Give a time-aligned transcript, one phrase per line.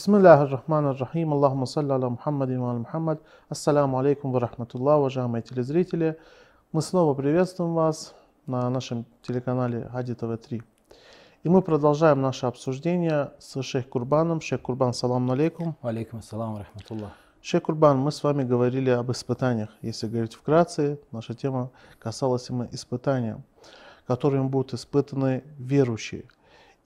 [0.00, 3.20] Бисмиллахи рахмана рахим, Аллахума салли аля Мухаммад ва Мухаммад.
[3.50, 6.18] Ассаламу алейкум ва рахматуллах, уважаемые телезрители.
[6.72, 8.14] Мы снова приветствуем вас
[8.46, 10.62] на нашем телеканале Хади ТВ3.
[11.42, 14.40] И мы продолжаем наше обсуждение с Шейх Курбаном.
[14.40, 15.76] Шейх Курбан, салам алейкум.
[15.82, 17.10] Алейкум ассалам, рахматуллах.
[17.42, 19.68] Шейх Курбан, мы с вами говорили об испытаниях.
[19.82, 23.44] Если говорить вкратце, наша тема касалась именно испытания,
[24.06, 26.24] которыми будут испытаны верующие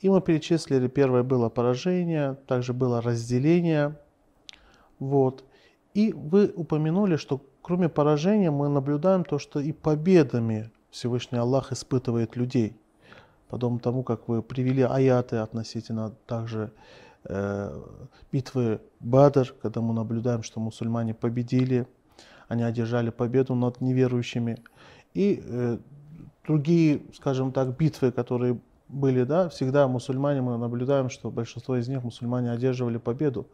[0.01, 3.99] и мы перечислили, первое было поражение, также было разделение.
[4.99, 5.45] Вот.
[5.95, 12.37] И вы упомянули, что кроме поражения мы наблюдаем то, что и победами Всевышний Аллах испытывает
[12.37, 12.77] людей.
[13.49, 16.73] Подобно тому, как вы привели аяты относительно также
[17.25, 17.83] э,
[18.33, 21.87] битвы Бадр, когда мы наблюдаем, что мусульмане победили,
[22.49, 24.59] они одержали победу над неверующими.
[25.15, 25.79] И э,
[26.47, 28.59] другие, скажем так, битвы, которые
[28.89, 33.47] были, да, всегда мусульмане, мы наблюдаем, что большинство из них мусульмане одерживали победу.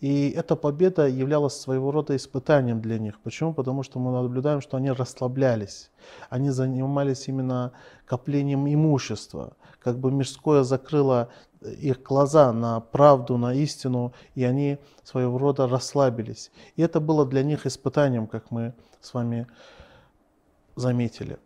[0.00, 3.20] И эта победа являлась своего рода испытанием для них.
[3.20, 3.54] Почему?
[3.54, 5.90] Потому что мы наблюдаем, что они расслаблялись.
[6.28, 7.72] Они занимались именно
[8.04, 9.56] коплением имущества.
[9.78, 11.28] Как бы мирское закрыло
[11.60, 16.50] их глаза на правду, на истину, и они своего рода расслабились.
[16.74, 19.46] И это было для них испытанием, как мы с вами
[20.74, 21.38] заметили.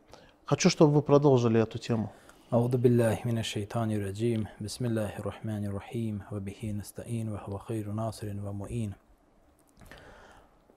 [0.47, 2.13] Хочу, чтобы вы продолжили эту тему.
[2.54, 8.92] أعوذ بالله من الشيطان الرجيم بسم الله الرحمن الرحيم وبه نستعين وهو خير ناصر ومؤين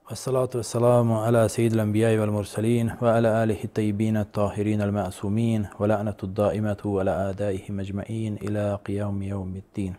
[0.09, 7.79] والصلاة والسلام على سيد الأنبياء والمرسلين وعلى آله الطيبين الطاهرين المأسومين ولعنة الدائمة على أعدائهم
[7.79, 9.95] أجمعين إلى قيام يوم الدين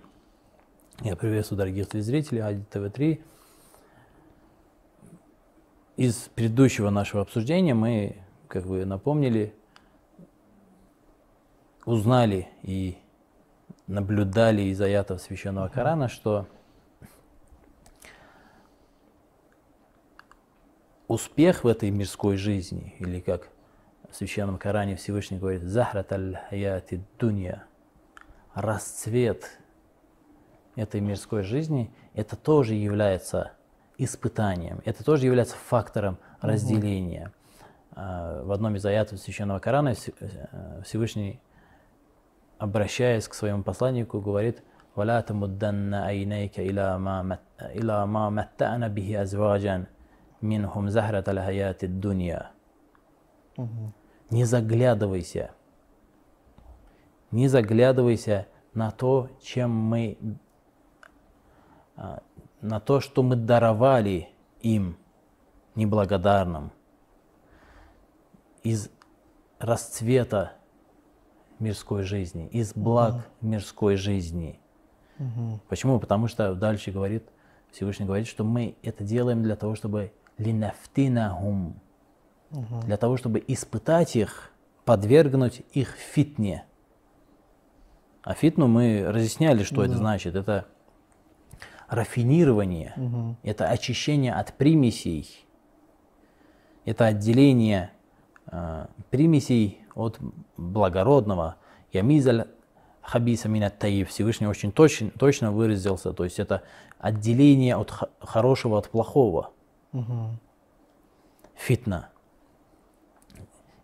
[1.05, 3.21] Я приветствую дорогих телезрителей Ади ТВ3.
[5.99, 8.17] Из предыдущего нашего обсуждения мы,
[8.49, 9.55] как вы напомнили,
[11.86, 12.98] узнали и
[13.88, 16.48] наблюдали из аятов Священного Корана, что
[21.08, 23.50] успех в этой мирской жизни, или как
[24.10, 27.66] в Священном Коране Всевышний говорит, «Захрат аль-хаяти дунья»,
[28.54, 29.60] расцвет
[30.76, 33.54] этой мирской жизни, это тоже является
[33.98, 37.32] испытанием, это тоже является фактором разделения.
[37.92, 38.44] Uh-huh.
[38.46, 41.42] В одном из аятов Священного Корана э, Всевышний
[42.62, 44.64] обращаясь к своему посланнику, говорит
[44.94, 49.88] «Валя тамудданна айнайка иля ма маттана бихи азваджан
[50.42, 52.52] минхум захрат аль-хаяти дунья».
[54.30, 55.52] Не заглядывайся,
[57.32, 60.20] не заглядывайся на то, чем мы,
[61.96, 62.22] а,
[62.62, 64.30] на то, что мы даровали
[64.62, 64.98] им,
[65.74, 66.72] неблагодарным,
[68.62, 68.92] из
[69.58, 70.54] расцвета
[71.62, 73.24] мирской жизни, из благ угу.
[73.48, 74.60] мирской жизни.
[75.20, 75.62] Угу.
[75.70, 76.00] Почему?
[76.00, 77.24] Потому что дальше говорит,
[77.72, 81.80] Всевышний говорит, что мы это делаем для того, чтобы линафтинахум,
[82.52, 82.82] угу.
[82.82, 84.52] для того, чтобы испытать их,
[84.84, 86.66] подвергнуть их фитне.
[88.24, 89.86] А фитну мы разъясняли, что да.
[89.86, 90.36] это значит.
[90.36, 90.68] Это
[91.88, 93.36] рафинирование, угу.
[93.44, 95.46] это очищение от примесей,
[96.86, 97.92] это отделение
[98.48, 100.20] э, примесей от
[100.58, 101.56] благородного.
[101.92, 102.48] Ямизаль
[103.02, 104.08] хабиса минат таиб.
[104.08, 106.14] Всевышний очень точно, точно выразился.
[106.14, 106.64] То есть это
[107.00, 109.52] отделение от хорошего от плохого.
[109.94, 110.30] Угу.
[111.56, 112.10] Фитна.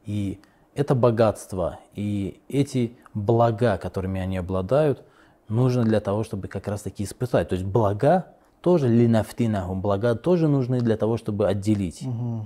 [0.06, 0.39] И
[0.74, 5.04] это богатство, и эти блага, которыми они обладают,
[5.50, 7.50] нужно для того, чтобы как раз таки испытать.
[7.50, 8.27] То есть блага
[8.62, 12.04] тоже линафтинаху, блага тоже нужны для того, чтобы отделить.
[12.04, 12.45] Угу.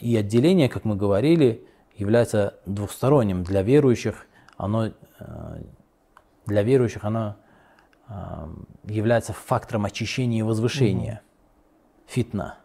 [0.00, 3.44] И отделение, как мы говорили, является двухсторонним.
[3.44, 4.26] Для верующих
[4.56, 5.62] оно, э,
[6.46, 7.36] для верующих оно
[8.08, 8.14] э,
[8.84, 11.14] является фактором очищения и возвышения.
[11.14, 12.12] Угу.
[12.12, 12.58] Фитна.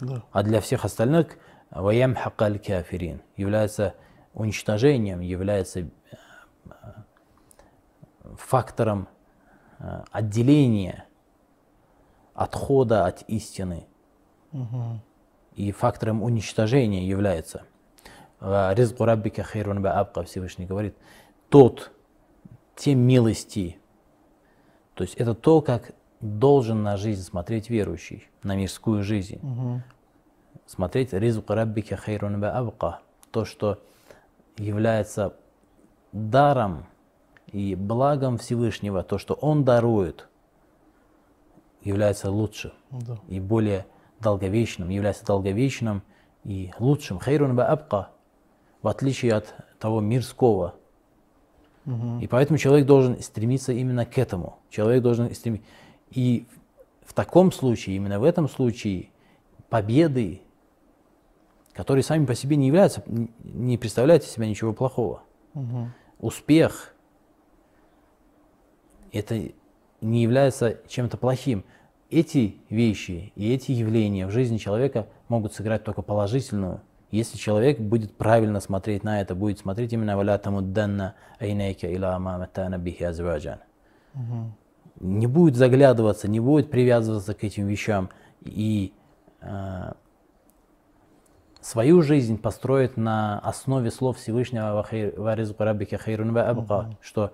[0.00, 0.22] Да.
[0.32, 1.38] А для всех остальных
[1.70, 3.94] ваям хакаль кафирин является
[4.34, 5.86] уничтожением, является э,
[8.36, 9.08] фактором
[10.12, 11.04] отделения,
[12.32, 13.86] отхода от истины.
[14.52, 15.00] Угу.
[15.56, 17.64] И фактором уничтожения является–
[18.44, 20.94] Ризку раббика хейрун абка Всевышний говорит,
[21.48, 21.92] тот,
[22.76, 23.78] те милости,
[24.94, 29.38] то есть это то, как должен на жизнь смотреть верующий, на мирскую жизнь.
[29.42, 29.82] Угу.
[30.66, 33.00] Смотреть ризку раббика хейрун абка,
[33.30, 33.82] то, что
[34.58, 35.34] является
[36.12, 36.86] даром
[37.46, 40.28] и благом Всевышнего, то, что Он дарует,
[41.82, 43.18] является лучше да.
[43.28, 43.86] и более
[44.20, 46.02] долговечным, является долговечным
[46.44, 47.20] и лучшим.
[47.20, 48.10] Хейрун абка
[48.84, 50.74] в отличие от того мирского,
[52.20, 54.58] И поэтому человек должен стремиться именно к этому.
[54.70, 55.66] Человек должен стремиться.
[56.10, 56.46] И
[57.04, 59.08] в таком случае, именно в этом случае,
[59.70, 60.42] победы,
[61.72, 63.02] которые сами по себе не являются,
[63.42, 65.22] не представляют из себя ничего плохого.
[65.54, 65.92] Мгм.
[66.18, 66.94] Успех
[69.12, 69.48] это
[70.02, 71.64] не является чем-то плохим.
[72.10, 76.82] Эти вещи и эти явления в жизни человека могут сыграть только положительную,
[77.14, 82.38] если человек будет правильно смотреть на это, будет смотреть именно «Валя тамудданна айнайка иля ма
[82.38, 83.60] матана бихи азваджан».
[85.00, 88.92] Не будет заглядываться, не будет привязываться к этим вещам и
[89.40, 89.92] э,
[91.60, 96.96] свою жизнь построит на основе слов Всевышнего «Ва хейр- ва ризqu раббика хейрун ва абqa»,
[97.00, 97.32] что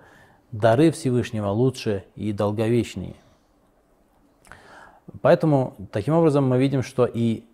[0.51, 3.15] дары Всевышнего лучше и долговечнее.
[5.21, 7.45] Поэтому таким образом мы видим, что и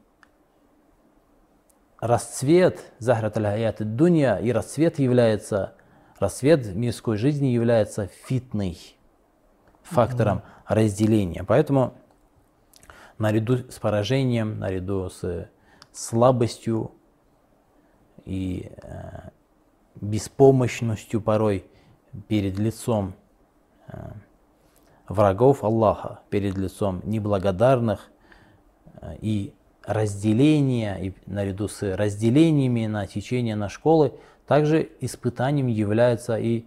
[2.00, 5.74] расцвет Захрат аль Дунья и расцвет является,
[6.20, 8.78] расцвет мирской жизни является фитной
[9.84, 11.44] фактором разделения.
[11.44, 11.94] Поэтому
[13.18, 15.50] наряду с поражением, наряду с
[15.92, 16.92] слабостью
[18.26, 19.30] и э,
[19.96, 21.66] беспомощностью порой
[22.28, 23.16] перед лицом
[23.88, 24.12] э,
[25.08, 28.10] врагов Аллаха, перед лицом неблагодарных
[29.02, 29.54] э, и
[29.88, 34.14] разделения, и наряду с разделениями на течение на школы,
[34.46, 36.66] также испытанием является и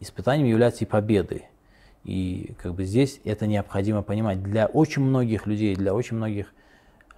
[0.00, 1.44] испытанием являются и победы.
[2.04, 4.42] И как бы здесь это необходимо понимать.
[4.42, 6.52] Для очень многих людей, для очень многих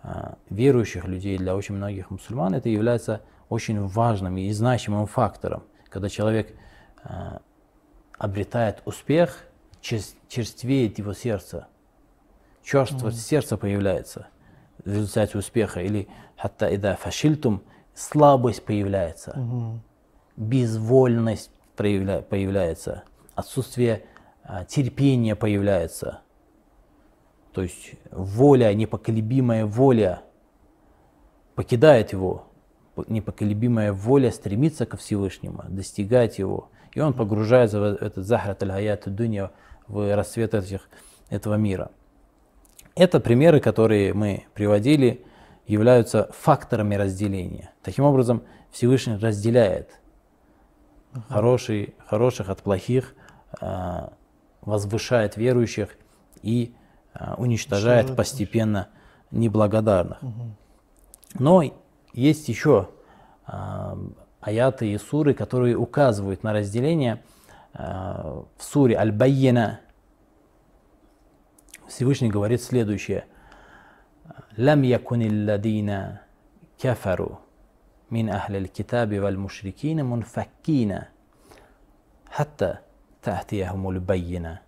[0.02, 6.10] а, верующих людей, для очень многих мусульман это является очень важным и значимым фактором, когда
[6.10, 6.54] человек
[7.02, 7.40] а,
[8.18, 9.44] обретает успех,
[9.80, 11.66] чер- черствеет его сердце,
[12.62, 14.28] черствость сердца появляется
[14.84, 17.62] в результате успеха, или хатта ида фашильтум,
[17.94, 19.38] слабость появляется,
[20.36, 23.04] безвольность проявля- появляется,
[23.34, 24.04] отсутствие
[24.42, 26.20] а, терпения появляется.
[27.52, 30.22] То есть воля, непоколебимая воля
[31.54, 32.44] покидает его.
[33.08, 36.70] Непоколебимая воля стремится ко Всевышнему, достигать его.
[36.92, 39.50] И он погружается в этот захрат аль-хаят дунья,
[39.86, 40.88] в расцвет этих,
[41.30, 41.90] этого мира.
[42.98, 45.24] Это примеры, которые мы приводили,
[45.68, 47.70] являются факторами разделения.
[47.84, 48.42] Таким образом,
[48.72, 50.00] Всевышний разделяет
[51.28, 53.14] хороший, хороших от плохих,
[53.60, 54.14] а,
[54.62, 55.96] возвышает верующих
[56.42, 56.74] и
[57.14, 58.88] а, уничтожает постепенно
[59.30, 60.18] неблагодарных.
[61.38, 61.62] Но
[62.12, 62.88] есть еще
[63.46, 63.96] а,
[64.40, 67.22] аяты и суры, которые указывают на разделение.
[67.74, 69.80] В суре Аль-Байена
[71.88, 73.24] Всевышний говорит следующее.
[74.56, 76.22] «Лям якунилладина
[76.80, 77.40] кафару
[78.10, 81.08] мин ахлил китаби валь мушрикина мунфаккина
[82.30, 82.82] хатта
[83.22, 84.60] тахтияхумуль байина».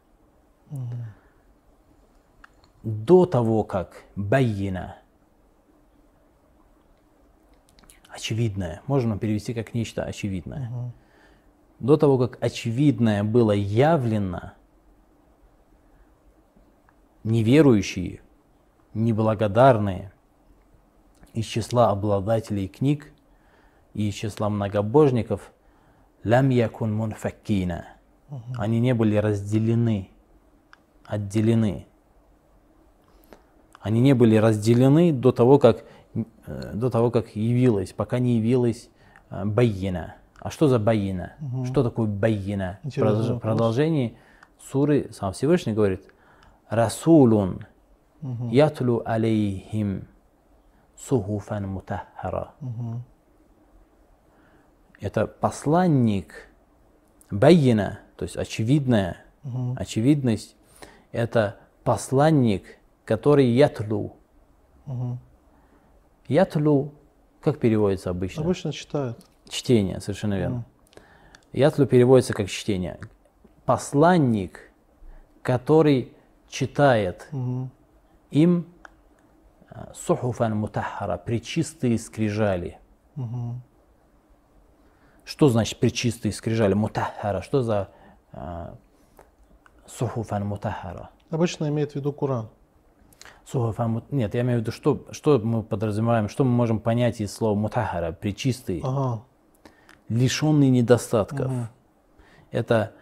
[2.83, 4.97] До того, как байина,
[8.09, 10.93] очевидное, можно перевести как нечто очевидное,
[11.79, 14.53] до того, как очевидное было явлено,
[17.25, 18.21] неверующие,
[18.95, 20.13] неблагодарные
[21.33, 23.13] из числа обладателей книг
[23.95, 25.53] и из числа многобожников
[26.25, 27.87] лям якун мунфаккина.
[28.57, 30.09] Они не были разделены,
[31.05, 31.87] отделены.
[33.81, 35.85] Они не были разделены до того, как,
[36.15, 38.91] э, до того, как явилась, пока не явилась
[39.31, 40.17] э, байина.
[40.39, 41.35] А что за байина?
[41.67, 42.79] Что такое байина?
[43.37, 44.17] В продолжении
[44.71, 46.03] суры сам Всевышний говорит,
[46.71, 47.67] Расулун
[48.51, 50.07] ятлу алейхим
[50.97, 52.55] сухуфан мутаххара.
[55.01, 56.49] Это посланник
[57.31, 59.25] байина, то есть очевидная,
[59.77, 60.55] очевидность,
[61.11, 64.15] это посланник, который ятлу.
[66.29, 66.93] Ятлу,
[67.41, 68.45] как переводится обычно?
[68.45, 69.27] Обычно читают.
[69.49, 70.65] Чтение, совершенно верно.
[71.53, 73.01] Ятлу переводится как чтение.
[73.65, 74.71] Посланник,
[75.43, 76.15] который
[76.51, 77.29] читает
[78.31, 78.67] им
[79.71, 82.79] а, сухуфан мутахара, причистые скрижали.
[85.25, 86.75] Что значит причистые скрижали?
[86.75, 87.41] Мутахара.
[87.41, 87.89] Что за
[88.33, 88.75] а,
[89.87, 91.11] сухуфан мутахара?
[91.31, 92.49] Обычно имеет в виду Куран.
[93.47, 97.33] Сухуфан Нет, я имею в виду, что, что мы подразумеваем, что мы можем понять из
[97.33, 99.23] слова мутахара, причистый, Ага.
[100.09, 101.53] лишенный недостатков.
[102.51, 102.93] Это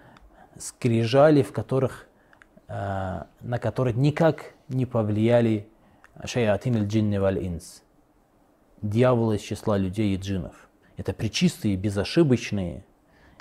[0.58, 2.07] скрижали, в которых,
[2.68, 5.68] на которых никак не повлияли
[6.24, 7.82] шаятин аль-джинни валь-инс.
[8.82, 10.68] Дьяволы из числа людей и джинов.
[10.96, 12.84] Это причистые, безошибочные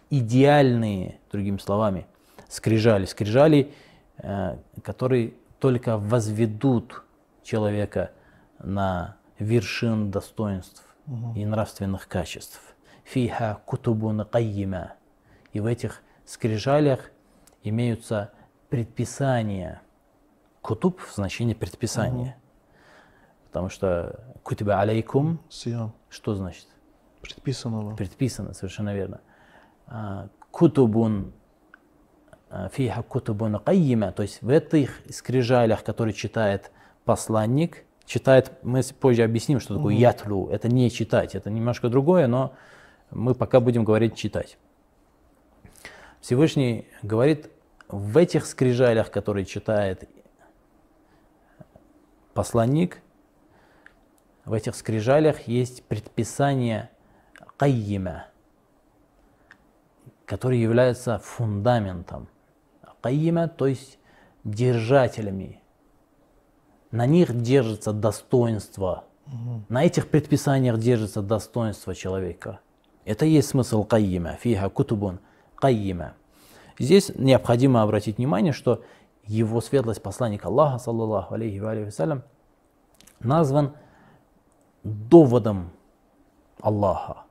[0.10, 2.06] идеальные, другими словами,
[2.48, 3.06] скрижали.
[3.06, 3.74] Скрижали,
[4.18, 7.04] э, которые только возведут
[7.44, 8.12] человека
[8.60, 10.84] на вершин достоинств
[11.36, 12.62] и нравственных качеств.
[13.04, 14.94] Фиха кутубун кайима.
[15.54, 17.12] И в этих скрижалях
[17.64, 18.32] имеются
[18.70, 19.82] предписания.
[20.62, 22.38] Кутуб в значении предписания.
[23.48, 25.94] Потому что кутиба алейкум, Сиям.
[26.10, 26.68] что значит?
[27.22, 27.96] Предписано вам.
[27.96, 29.22] Предписано, совершенно верно.
[29.88, 31.34] А, Кутубун
[32.50, 36.72] а, фиха кутубун кайима, то есть в этих скрижалях, которые читает
[37.04, 42.54] посланник, читает, мы позже объясним, что такое ятлу, это не читать, это немножко другое, но
[43.12, 44.58] мы пока будем говорить читать.
[46.22, 47.50] Всевышний говорит,
[47.90, 50.10] в этих скрижалях, которые читает
[52.34, 53.02] посланник,
[54.46, 56.90] в этих скрижалях есть предписание
[57.58, 58.28] кайима,
[60.26, 62.30] который является фундаментом.
[63.02, 64.00] Кайима, то есть
[64.44, 65.62] держателями.
[66.92, 69.06] На них держится достоинство.
[69.70, 72.60] На этих предписаниях держится достоинство человека.
[73.04, 74.34] Это и есть смысл кайима.
[74.34, 75.20] Фиха кутубун
[75.56, 76.16] кайима.
[76.80, 78.84] Здесь необходимо обратить внимание, что
[79.26, 82.22] его светлость посланник Аллаха, саллаллаху алейхи ва алейхи
[83.20, 83.74] назван
[84.84, 85.72] доводом
[86.62, 87.24] Аллаха.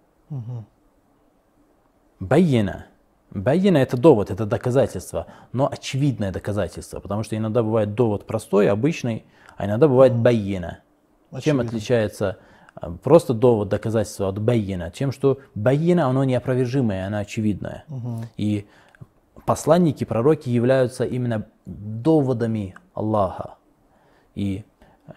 [2.20, 2.86] Байена.
[3.30, 9.26] Байена это довод, это доказательство, но очевидное доказательство, потому что иногда бывает довод простой, обычный,
[9.56, 10.80] а иногда бывает байена.
[11.40, 12.38] Чем отличается
[12.74, 14.90] а, просто довод, доказательство от байена?
[14.90, 17.84] Тем, что байена, оно неопровержимое, оно очевидное.
[18.36, 18.66] И
[19.46, 23.54] посланники, пророки являются именно доводами Аллаха.
[24.34, 24.64] И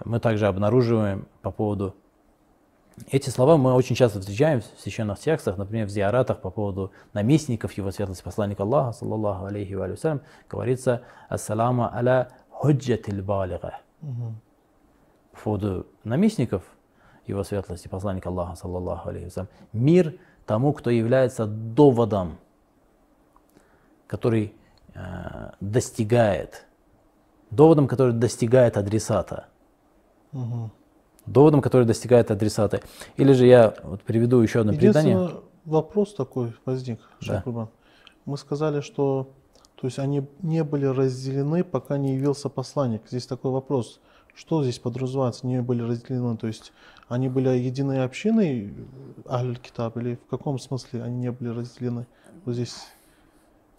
[0.05, 1.95] мы также обнаруживаем по поводу
[3.12, 7.71] эти слова мы очень часто встречаем в священных текстах, например, в зиаратах по поводу наместников
[7.74, 13.79] его светлости посланника Аллаха, саллаллаху алейхи ва салям, говорится «Ассаламу аля худжатил балига».
[15.31, 16.63] По поводу наместников
[17.25, 22.38] его светлости посланника Аллаха, саллаллаху алейхи ва мир тому, кто является доводом,
[24.10, 24.54] который
[24.96, 26.66] э, достигает,
[27.51, 29.48] доводом, который достигает адресата
[31.25, 32.82] доводом, который достигает адресата.
[33.18, 35.30] Или же я вот приведу еще одно предание.
[35.66, 37.70] Вопрос такой возник, Шейх Курбан.
[38.25, 39.32] Мы сказали, что
[39.80, 43.04] то есть они не были разделены, пока не явился посланник.
[43.08, 44.00] Здесь такой вопрос.
[44.36, 46.38] Что здесь подразумевается, не были разделены?
[46.38, 46.72] То есть
[47.08, 48.74] они были единой общиной,
[49.25, 52.08] Ахлюль Китаб, или в каком смысле они не были разделены?
[52.46, 52.75] Вот здесь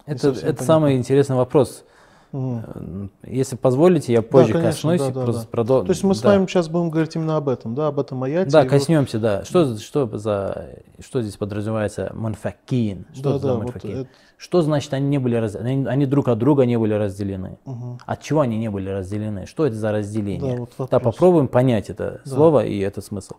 [0.05, 0.65] Это, это понятно.
[0.65, 1.83] самый интересный вопрос.
[2.31, 3.11] Мгм.
[3.23, 5.01] Если позволите, я позже конечно, коснусь.
[5.01, 5.57] да, и да, просто да.
[5.57, 6.29] продол- То есть мы с да.
[6.29, 8.49] вами сейчас будем говорить именно об этом, да, об этом аяте.
[8.49, 9.43] Да, и вот- коснемся, да.
[9.43, 13.05] Что, что, за, что здесь подразумевается манфакин?
[13.13, 15.55] Что Да, за да, вот это- Что значит они не были раз...
[15.55, 17.57] они, они друг от друга не были разделены?
[17.65, 17.99] Мгм.
[18.05, 19.45] От чего они не были разделены?
[19.45, 20.55] Что это за разделение?
[20.55, 23.35] Да, вот Да, попробуем понять это слово и этот смысл.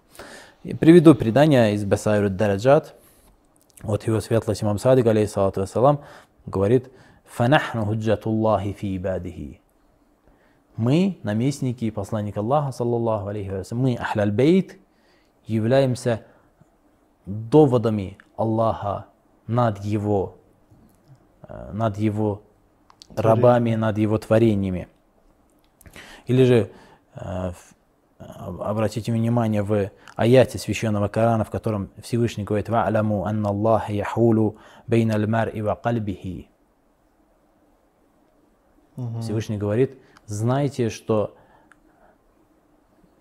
[0.65, 2.95] И приведу предание из Басайру Дараджат.
[3.83, 6.01] Вот его светлость имам Садик, алейхиссалату вассалам,
[6.47, 6.91] говорит,
[7.25, 9.61] «Фанахну худжатуллахи фи ибадихи».
[10.77, 14.79] Мы, наместники и посланник Аллаха, саллаллаху алейхи вассалям, мы, ахляль бейт,
[15.47, 16.25] являемся
[17.27, 19.07] доводами Аллаха
[19.47, 20.37] над его,
[21.47, 22.43] э, над его
[23.15, 24.89] рабами, над его творениями.
[26.27, 26.71] Или же
[27.15, 27.53] э,
[28.61, 35.15] обратите внимание в аяте священного Корана, в котором Всевышний говорит «Ва'ламу анна Аллаха яхулу бейна
[35.15, 36.49] аль-мар'i ва кальбихи».
[39.21, 41.35] Всевышний говорит, знайте, что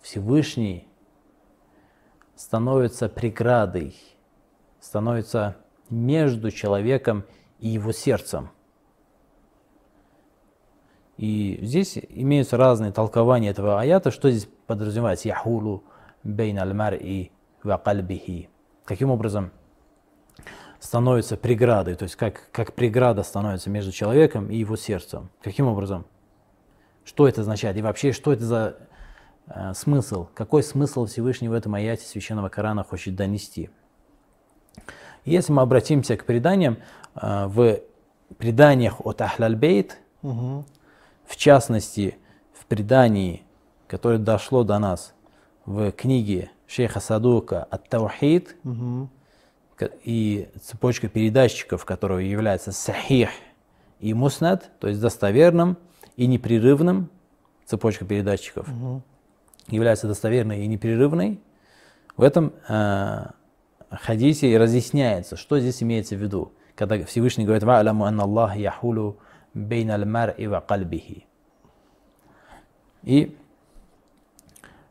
[0.01, 0.87] Всевышний
[2.35, 3.95] становится преградой,
[4.79, 5.57] становится
[5.89, 7.23] между человеком
[7.59, 8.49] и его сердцем.
[11.21, 15.83] И здесь имеются разные толкования этого аята, что здесь подразумевается «Яхулу
[16.23, 18.49] бейн аль и ва кальбихи».
[18.85, 19.51] Каким образом
[20.79, 25.29] становится преградой, то есть как, как преграда становится между человеком и его сердцем.
[25.43, 26.07] Каким образом?
[27.05, 27.77] Что это означает?
[27.77, 28.77] И вообще, что это за
[29.45, 30.27] э, смысл?
[30.33, 33.69] Какой смысл Всевышний в этом аяте Священного Корана хочет донести?
[35.23, 36.77] Если мы обратимся к преданиям,
[37.13, 37.81] э, в
[38.39, 40.65] преданиях от Ахляль Бейт, Мгм.
[41.31, 42.17] В частности,
[42.53, 43.43] в предании,
[43.87, 45.13] которое дошло до нас
[45.65, 49.09] в книге шейха Садука «Ат-Таухид», Мгм.
[49.77, 53.29] к- и цепочка передатчиков, которого является сахих
[54.01, 55.77] и муснад, то есть достоверным
[56.17, 57.09] и непрерывным,
[57.65, 58.67] цепочка передатчиков
[59.69, 61.39] является достоверной и непрерывной,
[62.17, 63.25] в этом э,
[63.89, 69.17] хадисе разъясняется, что здесь имеется в виду, когда Всевышний говорит «Ва'ламу анна Аллах яхулу
[69.53, 71.25] бейна аль-мар'и ва кальбихи».
[73.03, 73.37] И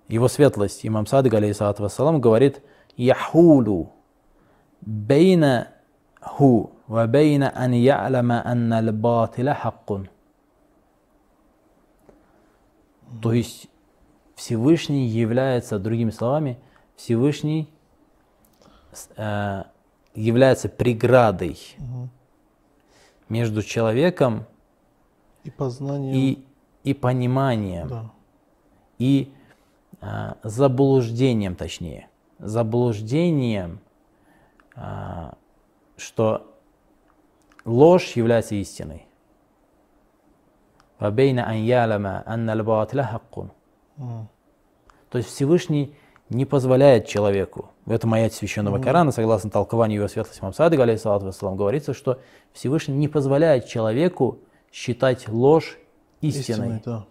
[0.08, 2.62] его светлость, имам Садык, алейхиссалату вассалам, говорит
[2.96, 3.92] «Яхулу
[4.80, 5.68] бейна
[6.20, 10.08] ху ва бейна ан я'лама анна аль-батиля хаккун».
[13.22, 13.68] То есть
[14.34, 16.58] Всевышний является, другими словами,
[16.96, 17.68] Всевышний
[19.16, 19.64] э,
[20.14, 22.08] является преградой угу.
[23.28, 24.46] между человеком
[25.43, 26.45] и познанием и,
[26.83, 28.11] и пониманием да.
[28.97, 29.31] и
[30.01, 33.79] э, заблуждением, точнее, заблуждением,
[34.75, 35.31] э,
[35.97, 36.51] что
[37.65, 39.05] ложь является истиной.
[41.01, 43.39] وبين أن يعلم أن الباطل حق.
[45.09, 45.95] То есть Всевышний
[46.29, 48.83] не позволяет человеку, в этом аяте священного mm.
[48.83, 52.19] Корана, согласно толкованию его светлости Мамсады, алейхиссалату говорится, что
[52.51, 54.39] Всевышний не позволяет человеку
[54.70, 55.78] считать ложь
[56.20, 56.76] истиной.
[56.76, 57.06] истиной да.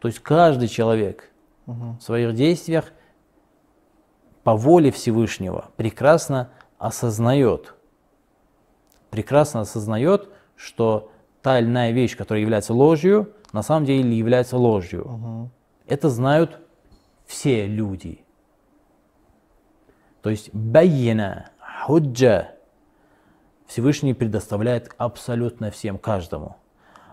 [0.00, 1.30] То есть каждый человек
[1.66, 1.98] mm-hmm.
[1.98, 2.92] в своих действиях
[4.44, 7.74] по воле Всевышнего прекрасно осознает,
[9.10, 11.10] прекрасно осознает, что
[11.42, 15.04] та или иная вещь, которая является ложью, на самом деле является ложью.
[15.04, 15.48] Mm-hmm.
[15.88, 16.60] Это знают
[17.26, 18.24] все люди.
[20.22, 21.50] То есть байина,
[21.84, 22.52] худжа
[23.66, 26.56] Всевышний предоставляет абсолютно всем, каждому.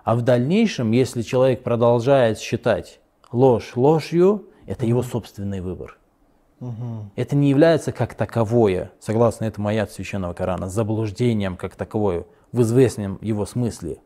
[0.06, 3.00] А в дальнейшем, если человек продолжает считать
[3.32, 5.98] ложь ложью, это его собственный выбор.
[6.60, 7.10] Угу.
[7.16, 13.18] Это не является как таковое, согласно этому аят Священного Корана, заблуждением как таковое, в известном
[13.20, 13.98] его смысле.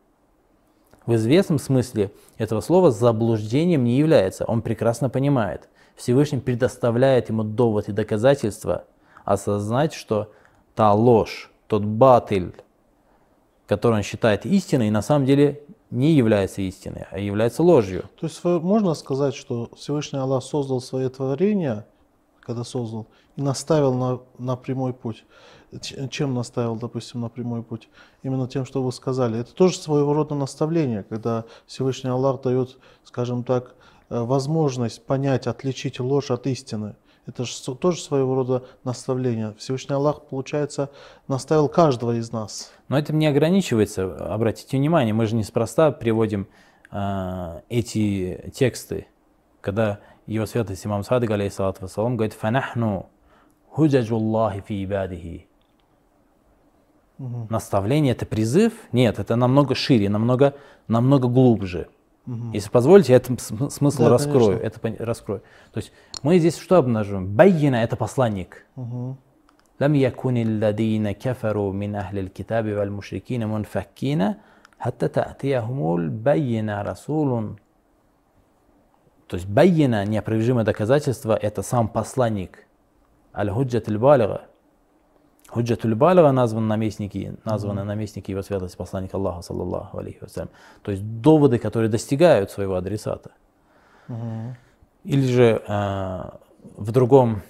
[1.04, 4.46] В известном смысле этого слова заблуждением не является.
[4.46, 5.68] Он прекрасно понимает.
[5.96, 8.84] Всевышний предоставляет ему довод и доказательства
[9.26, 10.32] осознать, что
[10.74, 12.54] та ложь, тот батыль,
[13.66, 18.04] который он считает истиной, на самом деле не является истиной, а является ложью.
[18.20, 21.86] То есть можно сказать, что Всевышний Аллах создал свои творения,
[22.40, 25.24] когда создал, и наставил на, на прямой путь.
[26.10, 27.88] Чем наставил, допустим, на прямой путь?
[28.22, 29.38] Именно тем, что вы сказали.
[29.38, 33.76] Это тоже своего рода наставление, когда Всевышний Аллах дает, скажем так,
[34.08, 36.96] э, возможность понять, отличить ложь от истины.
[37.30, 39.54] Это же тоже своего рода наставление.
[39.56, 40.90] Всевышний Аллах, получается,
[41.28, 42.72] наставил каждого из нас.
[42.88, 44.16] Но это не ограничивается.
[44.34, 46.48] Обратите внимание, мы же неспроста приводим
[46.90, 49.06] э, эти тексты,
[49.60, 53.08] когда его святость имам Садык, алейхиссалату вассалам, говорит «Фанахну
[53.68, 55.46] худжаджуллахи фи ибадихи».
[57.20, 57.46] Угу.
[57.48, 58.72] Наставление– это призыв?
[58.90, 60.54] Нет, это намного шире, намного,
[60.88, 61.86] намного глубже.
[62.29, 62.51] Угу.
[62.53, 64.59] Если позволите, я этот смысл да, раскрою.
[64.59, 65.41] Это раскрою.
[65.71, 65.91] То есть
[66.23, 67.35] мы здесь что обнажим?
[67.35, 68.65] Байина – это посланник.
[68.75, 69.17] Угу.
[69.79, 74.33] لم يكن الذين كفروا من أهل الكتاب والمشركين منفكين
[74.79, 77.55] حتى تأتيهم البينة رسول
[79.27, 82.67] То есть байина, неопровержимое доказательство, это сам посланник.
[83.35, 84.41] Аль-Худжат аль-Балига.
[85.50, 90.48] Худжат аль-Балига назван наместники, названы наместники его святости посланника Аллаха, саллаллаху алейхи вассалям.
[90.82, 93.32] То есть доводы, которые достигают своего адресата.
[94.08, 94.56] Угу.
[95.04, 96.30] Или же э,
[96.76, 97.42] в другом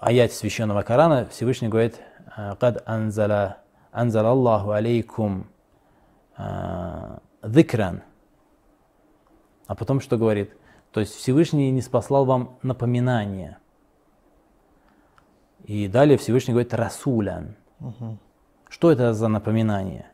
[0.00, 2.00] аяте священного Корана Всевышний говорит
[2.58, 3.58] «Кад анзала,
[3.92, 5.46] анзала Аллаху алейкум
[7.42, 8.02] dhikrан».
[9.66, 10.56] А потом что говорит?
[10.90, 13.58] То есть Всевышний не спаслал вам напоминание.
[15.66, 17.56] И далее Всевышний говорит «расулян».
[17.80, 18.18] Угу.
[18.68, 20.06] Что это за напоминание?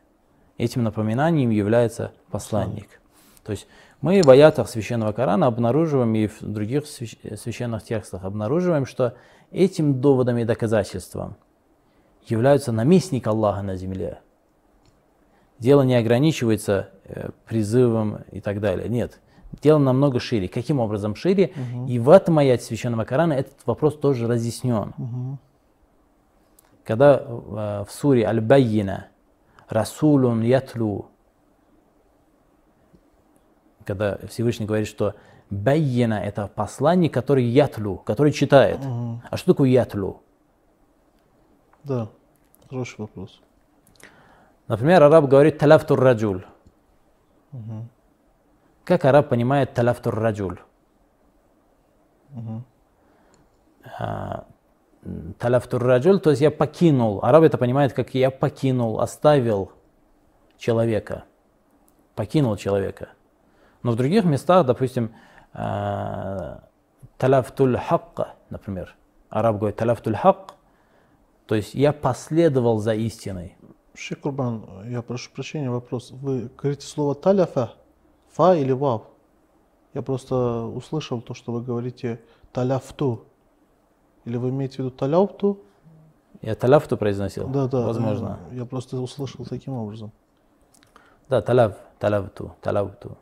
[0.57, 3.01] Этим напоминанием является посланник.
[3.43, 3.67] То есть
[4.01, 9.15] мы в аятах Священного Корана обнаруживаем и в других священных текстах обнаруживаем, что
[9.51, 11.35] этим доводом и доказательством
[12.25, 14.19] являются наместник Аллаха на земле.
[15.59, 18.89] Дело не ограничивается э, призывом и так далее.
[18.89, 19.19] Нет.
[19.61, 20.47] Дело намного шире.
[20.47, 21.53] Каким образом шире?
[21.55, 21.87] Угу.
[21.87, 24.93] И в этом аяте Священного Корана этот вопрос тоже разъяснен.
[24.97, 25.37] Угу.
[26.83, 29.07] Когда э, в суре Аль-Байина
[29.69, 31.09] Расулун ятлу
[33.85, 35.15] когда Всевышний говорит, что
[35.49, 38.79] Байена– это посланник, который ятлу, который читает.
[38.79, 39.21] Угу.
[39.29, 40.21] А что такое ятлу?
[41.83, 42.09] Да,
[42.69, 43.41] хороший вопрос.
[44.67, 46.45] Например, араб говорит таляфтур раджуль.
[47.51, 47.87] Угу.
[48.83, 50.59] Как араб понимает таляфтур раджуль?
[52.35, 52.63] Угу.
[55.39, 57.19] Таляфтур раджуль, то есть я покинул.
[57.23, 59.71] Араб это понимает, как я покинул, оставил
[60.57, 61.23] человека.
[62.15, 63.09] Покинул человека.
[63.83, 65.13] Но в других местах, допустим,
[65.53, 66.57] э,
[67.17, 68.95] талафтуль хакка, например.
[69.29, 70.55] Араб говорит талафтуль хак,
[71.47, 73.57] то есть я последовал за истиной.
[73.95, 76.11] Шейх Курбан, я прошу прощения, вопрос.
[76.11, 77.73] Вы говорите слово таляфа,
[78.33, 79.01] фа или вав?
[79.93, 82.19] Я просто услышал то, что вы говорите
[82.51, 83.25] таляфту.
[84.25, 85.59] Или вы имеете в виду таляфту?
[86.41, 87.47] Я таляфту произносил?
[87.47, 87.85] Да, да.
[87.85, 88.39] Возможно.
[88.51, 90.11] э, Я просто услышал таким образом.
[91.29, 93.17] Да, таляв, талавту, талавту.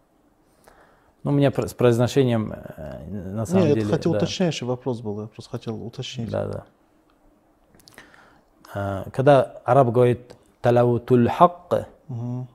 [1.23, 3.81] Ну, у меня с произношением э, на самом Нет, деле...
[3.85, 4.17] это хотел да.
[4.17, 6.31] уточняющий вопрос был, я просто хотел уточнить.
[6.31, 6.65] Да, да.
[8.73, 12.47] А, Когда араб говорит талавутуль хакк, Мгм.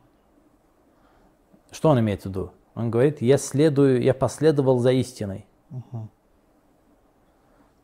[1.77, 2.53] Что он имеет в виду?
[2.75, 5.47] Он говорит, я следую, я последовал за истиной.
[5.69, 6.09] Мгм.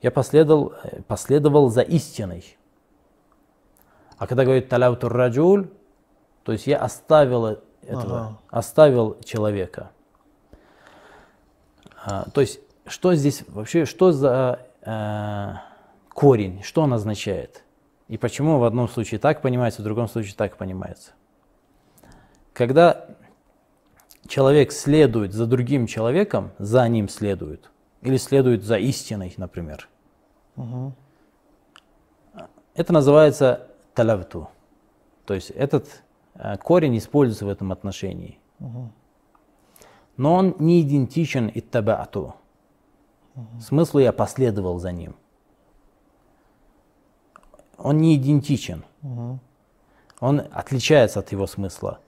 [0.01, 0.73] Я последовал,
[1.07, 2.57] последовал за истиной.
[4.17, 5.69] А когда говорит талавтур раджуль,
[6.43, 7.47] то есть я оставил
[7.83, 8.39] этого, Ага.
[8.49, 9.91] оставил человека.
[12.05, 15.53] А, то есть что здесь вообще, что за э,
[16.09, 17.63] корень, что он означает?
[18.09, 21.13] И почему в одном случае так понимается, в другом случае так понимается?
[22.55, 23.07] Когда
[24.33, 29.91] человек следует за другим человеком, за ним следует, или следует за истиной, например,
[30.57, 30.95] Мгм.
[32.75, 34.49] это называется талавту.
[35.27, 36.03] То есть этот
[36.35, 38.39] э, корень используется в этом отношении.
[38.59, 38.93] Мгм.
[40.17, 42.35] Но он не идентичен иттабаату.
[43.61, 45.15] Смыслу я последовал за ним.
[47.77, 48.85] Он не идентичен.
[49.03, 49.41] Мгм.
[50.21, 52.01] Он отличается от его смысла.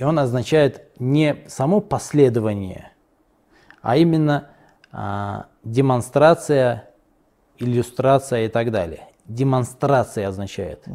[0.00, 2.90] И он означает не само последование,
[3.82, 4.48] а именно
[4.90, 6.88] а, демонстрация,
[7.58, 9.08] иллюстрация и так далее.
[9.26, 10.86] Демонстрация означает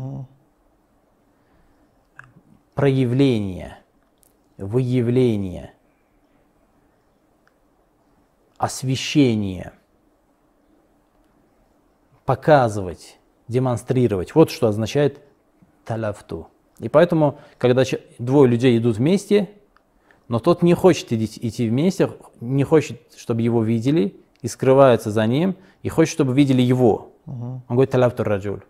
[2.74, 3.78] проявление,
[4.58, 5.76] выявление,
[8.58, 9.74] освещение,
[12.26, 14.34] показывать, демонстрировать.
[14.34, 15.22] Вот что означает
[15.86, 16.50] таляфту.
[16.80, 17.84] И поэтому, когда
[18.20, 19.50] двое людей идут вместе,
[20.28, 22.10] но тот не хочет идти вместе,
[22.42, 27.12] не хочет, чтобы его видели, и скрывается за ним, и хочет, чтобы видели его.
[27.26, 28.62] Он говорит таляфту раджуль.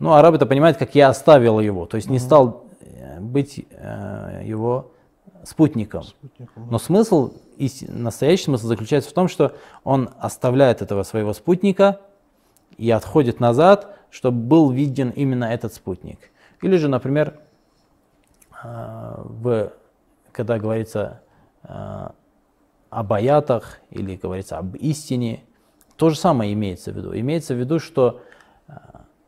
[0.00, 4.42] Ну, араб это понимает, как я оставил его, то есть не стал э, быть э,
[4.46, 4.92] его
[5.44, 6.04] спутником.
[6.04, 6.68] Спутником.
[6.70, 7.34] Но смысл,
[7.88, 12.00] настоящий смысл заключается в том, что он оставляет этого своего спутника
[12.78, 16.18] и отходит назад, чтобы был виден именно этот спутник.
[16.62, 17.40] Или же, например,
[18.62, 19.72] э, в,
[20.32, 21.22] когда говорится
[21.62, 22.08] э,
[22.90, 25.44] об аятах или говорится об истине,
[25.96, 27.16] то же самое имеется в виду.
[27.18, 28.20] Имеется в виду, что
[28.68, 28.72] э,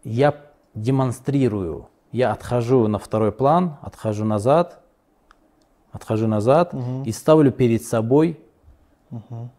[0.05, 0.35] я
[0.75, 4.83] демонстрирую, я отхожу на второй план, отхожу назад,
[5.93, 7.03] отхожу назад Мгм.
[7.05, 8.41] и ставлю перед собой
[9.11, 9.51] Мгм.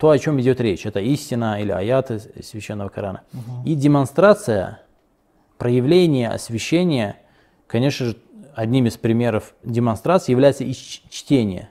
[0.00, 0.86] То, о чем идет речь.
[0.86, 3.20] Это истина или аяты священного Корана.
[3.66, 4.80] И демонстрация,
[5.58, 7.16] проявление, освещение,
[7.66, 8.16] конечно же,
[8.54, 11.68] одним из примеров демонстрации является и чтение.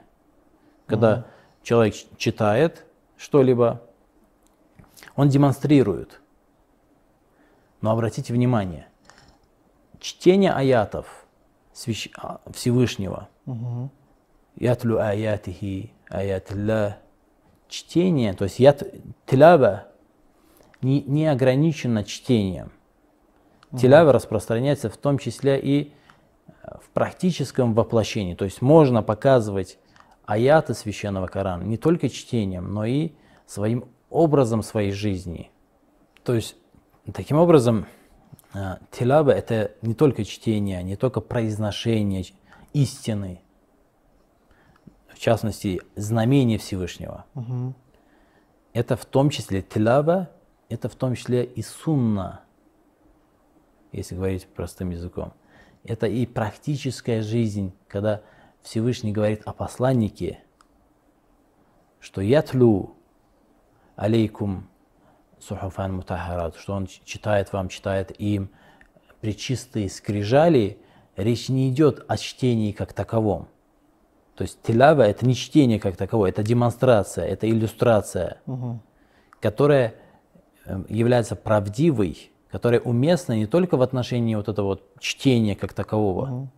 [0.86, 1.26] Когда
[1.64, 3.82] человек ч- читает что-либо,
[5.16, 6.20] он демонстрирует.
[7.80, 8.86] Но обратите внимание,
[9.98, 11.26] чтение аятов
[12.16, 13.90] а, Всевышнего, Мгм.
[14.56, 16.98] ятлю аятихи, аятилля,
[17.70, 18.82] чтение, то есть ят,
[19.26, 19.88] тилява
[20.82, 22.72] не, не ограничено чтением.
[23.78, 25.92] Тилява распространяется в том числе и
[26.46, 26.50] э,
[26.82, 28.34] в практическом воплощении.
[28.34, 29.78] То есть можно показывать
[30.26, 33.12] аяты священного Корана не только чтением, но и
[33.46, 35.50] своим образом своей жизни.
[36.24, 36.56] То есть
[37.14, 37.86] таким образом
[38.54, 42.24] э, тилява это не только чтение, не только произношение
[42.72, 43.40] истины,
[45.20, 47.26] частности знамение Всевышнего.
[47.34, 47.74] Мгм.
[48.72, 50.30] Это в том числе тилява,
[50.68, 52.42] это в том числе и сунна,
[53.92, 55.32] если говорить простым языком.
[55.84, 58.22] Это и практическая жизнь, когда
[58.62, 60.42] Всевышний говорит о посланнике,
[61.98, 62.94] что ятлю
[63.96, 64.68] алейкум
[65.38, 68.50] сухафан мутахарат, что он читает вам, читает им
[69.20, 70.78] причистые скрижали,
[71.16, 73.48] речь не идет о чтении как таковом.
[74.40, 78.80] То есть тилява это не чтение как таковое, это демонстрация, это иллюстрация, Мгм.
[79.38, 79.96] которая
[80.64, 86.24] э, является правдивой, которая уместна не только в отношении вот этого вот чтения как такового,
[86.24, 86.50] Мгм.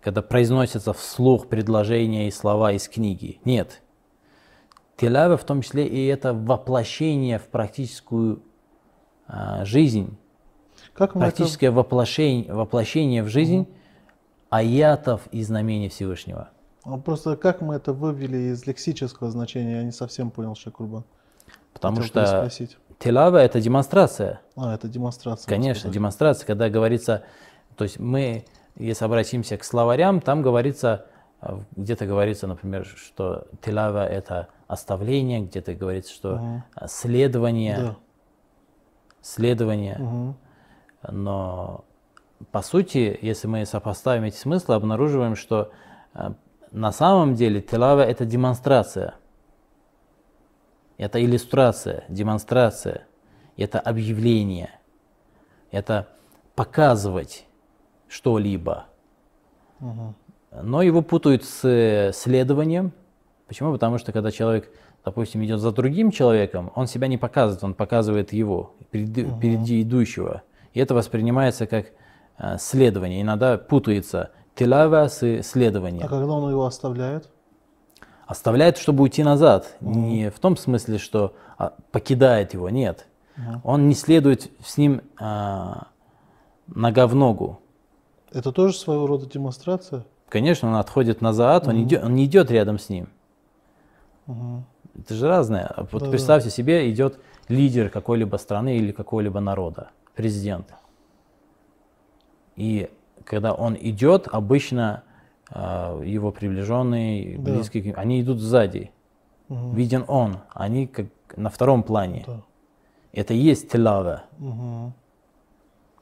[0.00, 3.38] когда произносятся вслух предложения и слова из книги.
[3.44, 3.80] Нет.
[4.96, 8.42] Тилява в том числе и это воплощение в практическую
[9.28, 10.18] а, жизнь,
[10.94, 11.36] Как мы это...
[11.36, 13.68] практическое воплощение, воплощение в жизнь
[14.54, 16.50] аятов и знамений Всевышнего.
[16.84, 21.04] А Просто как мы это вывели из лексического значения, я не совсем понял, Шекурбан.
[21.72, 22.78] Потому Хотел что переспросить.
[23.00, 24.40] тилава это демонстрация.
[24.54, 25.48] А, это демонстрация.
[25.48, 27.24] Конечно, демонстрация, когда говорится,
[27.76, 28.44] то есть мы,
[28.76, 31.06] если обратимся к словарям, там говорится,
[31.40, 37.96] э, где-то говорится, например, что тилава это оставление, где-то говорится, что э, следование, Да.
[39.20, 39.96] следование.
[39.98, 40.36] Мгм.
[41.10, 41.84] Но
[42.50, 45.70] по сути, если мы сопоставим эти смыслы, обнаруживаем, что
[46.14, 46.32] э,
[46.70, 49.14] на самом деле тилава это демонстрация.
[50.96, 53.06] Это иллюстрация, демонстрация,
[53.56, 54.70] это объявление,
[55.70, 56.08] это
[56.54, 57.46] показывать
[58.08, 58.86] что-либо.
[59.80, 60.14] Мгм.
[60.62, 62.92] Но его путают с э, следованием.
[63.48, 63.72] Почему?
[63.72, 64.70] Потому что когда человек,
[65.04, 70.42] допустим, идет за другим человеком, он себя не показывает, он показывает его впереди, впереди идущего.
[70.72, 71.86] И это воспринимается как
[72.58, 73.22] следование.
[73.22, 76.06] Иногда путается тилава с следованием.
[76.06, 77.28] А когда он его оставляет?
[78.26, 79.76] Оставляет, чтобы уйти назад.
[79.80, 83.06] Не в том смысле, что а, покидает его, нет.
[83.36, 83.60] Мгм.
[83.64, 85.88] Он не следует с ним а,
[86.66, 87.60] нога в ногу.
[88.32, 90.04] Это тоже своего рода демонстрация?
[90.28, 93.08] Конечно, он отходит назад, он, идет, он не идет рядом с ним.
[94.26, 94.64] Мгм.
[94.98, 95.74] Это же разное.
[95.76, 96.10] Вот Да-да.
[96.10, 97.18] представьте себе, идет
[97.48, 100.72] лидер какой-либо страны или какого-либо народа, президент.
[102.56, 102.90] И
[103.24, 105.02] когда он идет, обычно
[105.50, 107.52] а, его приближенные, Да.
[107.52, 108.90] близкие, ним, они идут сзади.
[109.48, 109.74] Мгм.
[109.74, 112.24] Виден он, они как на втором плане.
[112.26, 112.40] Да.
[113.12, 114.24] Это и есть тилава.
[114.38, 114.92] Мгм.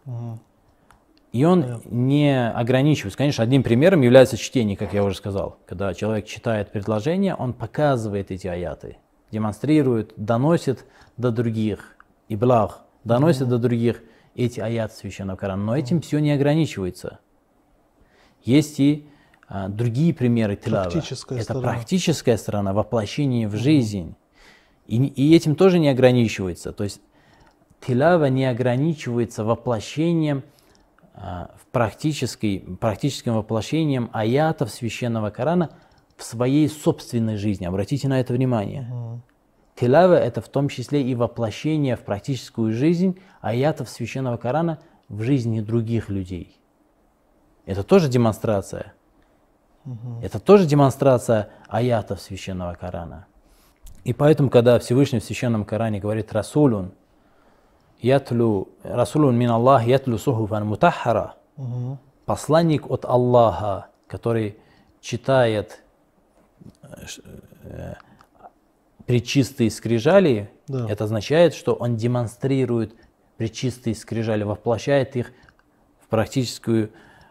[0.05, 0.41] Мгм.
[1.33, 3.17] И он не ограничивается.
[3.17, 5.57] Конечно, одним примером является чтение, как я уже сказал.
[5.67, 8.99] Когда человек читает предложение, он показывает эти аяты,
[9.31, 10.85] демонстрирует, доносит
[11.17, 11.97] до других,
[12.29, 14.03] и благ, доносит до других
[14.35, 15.65] эти аяты Священного Корана.
[15.65, 17.21] Но этим все не ограничивается.
[18.43, 19.07] Есть и
[19.49, 20.91] а, другие примеры тилава.
[20.91, 21.69] Практическая Это сторона.
[21.69, 24.17] практическая сторона, воплощение в жизнь.
[24.87, 26.73] И, и этим тоже не ограничивается.
[26.73, 27.01] То есть
[27.87, 30.43] тилава не ограничивается воплощением
[31.15, 35.71] а, в практической, практическим воплощением аятов священного Корана
[36.17, 37.67] в своей собственной жизни.
[37.67, 38.83] Обратите на это внимание.
[38.83, 39.23] Мгм.
[39.83, 45.61] Тилава это в том числе и воплощение в практическую жизнь аятов священного Корана в жизни
[45.61, 46.57] других людей.
[47.67, 48.93] Это тоже демонстрация.
[50.23, 53.27] Это тоже демонстрация аятов священного Корана.
[54.05, 56.93] И поэтому, когда Всевышний в священном Коране говорит «Расулун»,
[57.99, 61.99] ятлю, «Расулун мин Аллах ятлю сухуфан мутаххара», Мгм.
[62.25, 64.59] посланник от Аллаха, который
[65.01, 65.83] читает
[69.07, 70.87] пречистые скрижали, Да.
[70.89, 72.95] это означает, что он демонстрирует
[73.37, 75.33] пречистые скрижали, воплощает их
[76.01, 76.91] в практическую,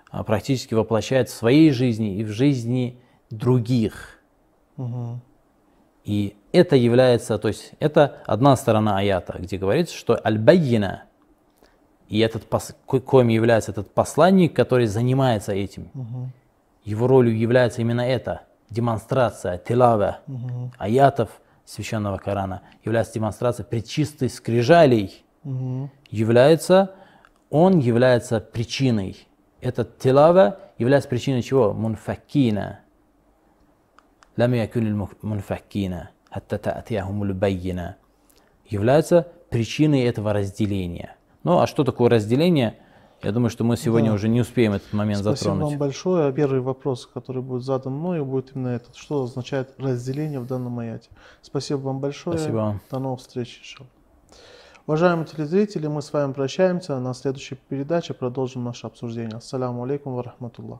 [0.09, 4.19] а, практически воплощает в своей жизни и в жизни других.
[4.77, 5.21] Мгм.
[6.03, 11.03] И это является, то есть это одна сторона аята, где говорится, что аль-байина,
[12.09, 12.43] и этот,
[12.85, 15.89] коим является этот посланник, который занимается этим.
[15.93, 16.31] Мгм.
[16.83, 20.73] Его ролью является именно это, демонстрация, тилава, Мгм.
[20.77, 21.29] аятов
[21.71, 25.89] священного Корана, является демонстрация предчистой скрижалей, угу.
[26.09, 26.95] является,
[27.49, 29.27] он является причиной.
[29.61, 31.73] Этот тилава является причиной чего?
[31.73, 32.81] Мунфакина.
[34.35, 36.09] Лам якуль мунфакина.
[36.29, 37.97] Хатта та'атияхумуль байина.
[38.67, 41.15] Является причиной этого разделения.
[41.43, 42.75] Ну а что такое разделение?
[43.23, 44.15] Я думаю, что мы сегодня Да.
[44.15, 45.69] уже не успеем этот момент Спасибо затронуть.
[45.69, 46.33] вам большое.
[46.33, 48.95] Первый вопрос, который будет задан мною, будет именно этот.
[48.95, 51.09] Что означает разделение в данном аяте?
[51.41, 52.37] Спасибо вам большое.
[52.37, 52.81] Спасибо вам.
[52.89, 53.59] До новых встреч.
[53.59, 53.89] иншалла.
[54.87, 56.99] Уважаемые телезрители, мы с вами прощаемся.
[56.99, 59.37] На следующей передаче продолжим наше обсуждение.
[59.37, 60.79] Ассаламу алейкум ва рахматуллах.